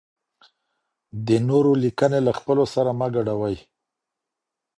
[1.27, 3.57] د نورو لیکني له خپلو سره مه ګډوئ.